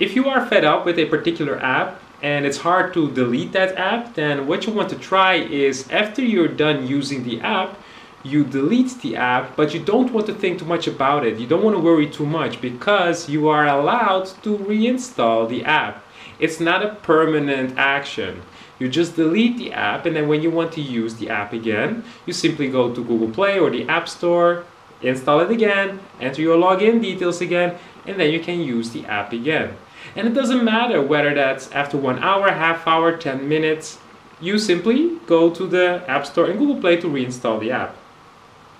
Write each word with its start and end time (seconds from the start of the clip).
if 0.00 0.16
you 0.16 0.28
are 0.30 0.46
fed 0.46 0.64
up 0.64 0.86
with 0.86 0.98
a 0.98 1.04
particular 1.04 1.62
app 1.62 2.00
and 2.22 2.46
it's 2.46 2.56
hard 2.56 2.94
to 2.94 3.10
delete 3.10 3.52
that 3.52 3.76
app, 3.76 4.14
then 4.14 4.46
what 4.46 4.66
you 4.66 4.72
want 4.72 4.88
to 4.88 4.96
try 4.96 5.34
is 5.34 5.88
after 5.90 6.22
you're 6.22 6.48
done 6.48 6.86
using 6.86 7.22
the 7.22 7.38
app, 7.42 7.78
you 8.22 8.42
delete 8.42 9.00
the 9.02 9.16
app, 9.16 9.54
but 9.56 9.74
you 9.74 9.80
don't 9.80 10.10
want 10.12 10.26
to 10.26 10.34
think 10.34 10.58
too 10.58 10.64
much 10.64 10.86
about 10.86 11.26
it. 11.26 11.38
You 11.38 11.46
don't 11.46 11.62
want 11.62 11.76
to 11.76 11.82
worry 11.82 12.08
too 12.08 12.24
much 12.26 12.60
because 12.62 13.28
you 13.28 13.48
are 13.48 13.66
allowed 13.66 14.26
to 14.42 14.56
reinstall 14.56 15.48
the 15.48 15.64
app. 15.64 16.02
It's 16.38 16.60
not 16.60 16.84
a 16.84 16.94
permanent 16.96 17.78
action. 17.78 18.42
You 18.78 18.88
just 18.88 19.16
delete 19.16 19.58
the 19.58 19.72
app, 19.72 20.06
and 20.06 20.16
then 20.16 20.28
when 20.28 20.40
you 20.40 20.50
want 20.50 20.72
to 20.72 20.80
use 20.80 21.16
the 21.16 21.28
app 21.28 21.52
again, 21.52 22.02
you 22.24 22.32
simply 22.32 22.70
go 22.70 22.94
to 22.94 23.04
Google 23.04 23.30
Play 23.30 23.58
or 23.58 23.68
the 23.68 23.86
App 23.86 24.08
Store, 24.08 24.64
install 25.02 25.40
it 25.40 25.50
again, 25.50 26.00
enter 26.18 26.40
your 26.40 26.56
login 26.56 27.02
details 27.02 27.42
again, 27.42 27.76
and 28.06 28.18
then 28.18 28.32
you 28.32 28.40
can 28.40 28.60
use 28.60 28.90
the 28.90 29.04
app 29.04 29.34
again. 29.34 29.76
And 30.16 30.26
it 30.26 30.34
doesn't 30.34 30.64
matter 30.64 31.02
whether 31.02 31.34
that's 31.34 31.70
after 31.72 31.96
one 31.96 32.18
hour, 32.20 32.50
half 32.50 32.86
hour, 32.86 33.16
10 33.16 33.48
minutes. 33.48 33.98
You 34.40 34.58
simply 34.58 35.18
go 35.26 35.50
to 35.50 35.66
the 35.66 36.02
App 36.08 36.26
Store 36.26 36.46
and 36.46 36.58
Google 36.58 36.80
Play 36.80 36.96
to 37.00 37.06
reinstall 37.06 37.60
the 37.60 37.70
app. 37.72 37.96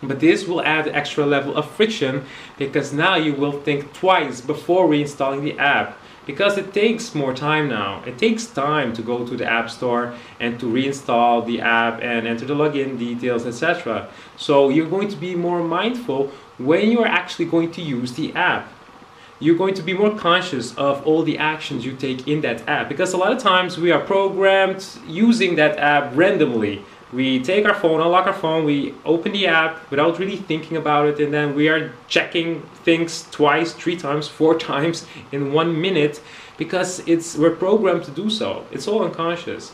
But 0.02 0.20
this 0.20 0.46
will 0.46 0.62
add 0.62 0.88
extra 0.88 1.26
level 1.26 1.54
of 1.56 1.70
friction 1.70 2.24
because 2.56 2.92
now 2.92 3.16
you 3.16 3.34
will 3.34 3.60
think 3.60 3.92
twice 3.92 4.40
before 4.40 4.88
reinstalling 4.88 5.42
the 5.42 5.58
app 5.58 5.98
because 6.26 6.56
it 6.56 6.72
takes 6.72 7.14
more 7.14 7.34
time 7.34 7.68
now. 7.68 8.02
It 8.06 8.16
takes 8.16 8.46
time 8.46 8.92
to 8.94 9.02
go 9.02 9.26
to 9.26 9.36
the 9.36 9.46
App 9.46 9.68
Store 9.68 10.14
and 10.38 10.60
to 10.60 10.66
reinstall 10.66 11.44
the 11.44 11.60
app 11.60 12.00
and 12.02 12.26
enter 12.26 12.46
the 12.46 12.54
login 12.54 12.98
details, 12.98 13.46
etc. 13.46 14.08
So 14.36 14.68
you're 14.68 14.88
going 14.88 15.08
to 15.08 15.16
be 15.16 15.34
more 15.34 15.62
mindful 15.62 16.30
when 16.58 16.90
you're 16.90 17.06
actually 17.06 17.46
going 17.46 17.72
to 17.72 17.82
use 17.82 18.12
the 18.14 18.32
app 18.34 18.72
you're 19.40 19.56
going 19.56 19.74
to 19.74 19.82
be 19.82 19.94
more 19.94 20.14
conscious 20.14 20.74
of 20.76 21.04
all 21.06 21.22
the 21.22 21.38
actions 21.38 21.84
you 21.84 21.96
take 21.96 22.28
in 22.28 22.42
that 22.42 22.68
app. 22.68 22.88
Because 22.88 23.14
a 23.14 23.16
lot 23.16 23.32
of 23.32 23.38
times 23.38 23.78
we 23.78 23.90
are 23.90 24.00
programmed 24.00 24.86
using 25.06 25.56
that 25.56 25.78
app 25.78 26.14
randomly. 26.14 26.84
We 27.12 27.42
take 27.42 27.64
our 27.64 27.74
phone 27.74 28.00
unlock 28.00 28.26
our 28.28 28.32
phone 28.32 28.64
we 28.64 28.94
open 29.04 29.32
the 29.32 29.48
app 29.48 29.90
without 29.90 30.20
really 30.20 30.36
thinking 30.36 30.76
about 30.76 31.08
it 31.08 31.18
and 31.18 31.34
then 31.34 31.56
we 31.56 31.68
are 31.68 31.92
checking 32.06 32.62
things 32.84 33.28
twice 33.32 33.72
three 33.72 33.96
times 33.96 34.28
four 34.28 34.56
times 34.70 35.06
in 35.32 35.52
one 35.52 35.80
minute 35.80 36.22
because 36.56 37.00
it's 37.08 37.36
we're 37.36 37.56
programmed 37.56 38.04
to 38.04 38.12
do 38.12 38.30
so. 38.30 38.64
It's 38.70 38.86
all 38.86 39.04
unconscious 39.04 39.72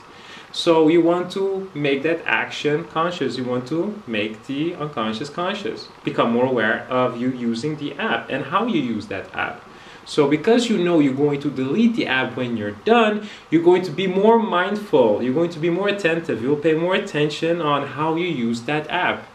so 0.52 0.88
you 0.88 1.02
want 1.02 1.30
to 1.32 1.70
make 1.74 2.02
that 2.04 2.22
action 2.24 2.84
conscious. 2.84 3.36
You 3.36 3.44
want 3.44 3.66
to 3.68 4.02
make 4.06 4.46
the 4.46 4.74
unconscious 4.74 5.28
conscious. 5.28 5.88
Become 6.04 6.32
more 6.32 6.46
aware 6.46 6.86
of 6.88 7.20
you 7.20 7.28
using 7.30 7.76
the 7.76 7.94
app 7.94 8.30
and 8.30 8.46
how 8.46 8.66
you 8.66 8.80
use 8.80 9.06
that 9.08 9.32
app. 9.34 9.62
So 10.06 10.28
because 10.28 10.70
you 10.70 10.78
know 10.78 11.00
you're 11.00 11.14
going 11.14 11.40
to 11.40 11.50
delete 11.50 11.96
the 11.96 12.06
app 12.06 12.36
when 12.36 12.56
you're 12.56 12.78
done, 12.84 13.28
you're 13.50 13.62
going 13.62 13.82
to 13.82 13.90
be 13.90 14.06
more 14.06 14.38
mindful. 14.38 15.20
You're 15.20 15.34
going 15.34 15.50
to 15.50 15.58
be 15.58 15.68
more 15.68 15.88
attentive. 15.88 16.40
You'll 16.40 16.56
pay 16.56 16.74
more 16.74 16.94
attention 16.94 17.60
on 17.60 17.88
how 17.88 18.14
you 18.14 18.28
use 18.28 18.62
that 18.62 18.88
app. 18.88 19.26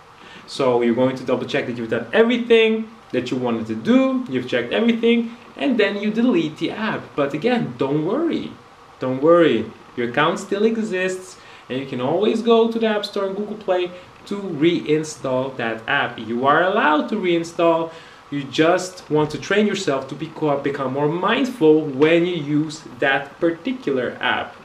So 0.48 0.82
you're 0.82 0.96
going 0.96 1.18
to 1.18 1.26
double 1.26 1.46
check 1.46 1.68
that 1.68 1.78
you've 1.78 1.90
done 1.90 2.08
everything 2.14 2.90
that 3.12 3.30
you 3.30 3.38
wanted 3.38 3.68
to 3.68 3.76
do. 3.76 4.26
You've 4.30 4.48
checked 4.48 4.72
everything 4.72 5.36
and 5.58 5.78
then 5.78 6.02
you 6.02 6.10
delete 6.10 6.58
the 6.58 6.72
app. 6.72 7.04
But 7.18 7.34
again, 7.34 7.76
don't 7.78 8.06
worry. 8.06 8.52
Don't 9.00 9.22
worry 9.22 9.70
your 9.96 10.10
account 10.10 10.40
still 10.40 10.64
exists 10.64 11.38
and 11.70 11.80
you 11.80 11.86
can 11.86 12.02
always 12.02 12.42
go 12.42 12.72
to 12.72 12.80
the 12.80 12.88
App 12.88 13.06
Store 13.06 13.28
and 13.28 13.36
Google 13.36 13.56
Play 13.56 13.92
to 14.26 14.40
reinstall 14.40 15.56
that 15.58 15.82
app. 15.88 16.20
You 16.20 16.46
are 16.46 16.64
allowed 16.64 17.10
to 17.10 17.16
reinstall. 17.16 17.92
You 18.30 18.44
just 18.44 19.10
want 19.10 19.32
to 19.32 19.40
train 19.40 19.68
yourself 19.68 20.08
to 20.10 20.16
become 20.16 20.94
more 20.94 21.10
mindful 21.10 21.82
when 21.82 22.26
you 22.26 22.36
use 22.36 22.84
that 23.00 23.40
particular 23.40 24.18
app. 24.20 24.56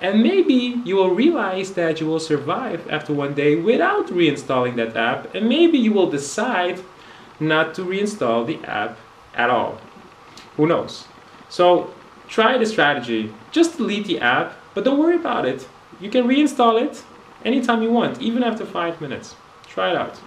And 0.00 0.22
maybe 0.22 0.80
you 0.84 0.96
will 0.96 1.14
realize 1.14 1.72
that 1.72 2.00
you 2.00 2.06
will 2.06 2.20
survive 2.20 2.88
after 2.88 3.12
one 3.12 3.34
day 3.34 3.56
without 3.56 4.06
reinstalling 4.08 4.76
that 4.76 4.96
app, 4.96 5.34
and 5.34 5.48
maybe 5.48 5.78
you 5.78 5.92
will 5.92 6.10
decide 6.10 6.80
not 7.40 7.74
to 7.74 7.82
reinstall 7.82 8.46
the 8.46 8.64
app 8.68 8.96
at 9.34 9.50
all. 9.50 9.80
Who 10.56 10.66
knows? 10.66 11.06
So 11.48 11.92
try 12.28 12.58
the 12.58 12.66
strategy. 12.66 13.32
Just 13.50 13.78
delete 13.78 14.06
the 14.06 14.20
app 14.20 14.56
but 14.78 14.84
don't 14.84 15.00
worry 15.00 15.16
about 15.16 15.44
it. 15.44 15.66
You 16.00 16.08
can 16.08 16.28
reinstall 16.28 16.80
it 16.80 17.02
anytime 17.44 17.82
you 17.82 17.90
want, 17.90 18.22
even 18.22 18.44
after 18.44 18.64
five 18.64 19.00
minutes. 19.00 19.34
Try 19.66 19.90
it 19.90 19.96
out. 19.96 20.20